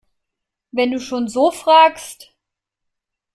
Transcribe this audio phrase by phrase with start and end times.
[0.71, 2.33] Wenn du schon so fragst!